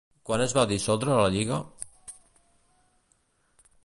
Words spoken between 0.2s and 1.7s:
Quan es va dissoldre la Lliga?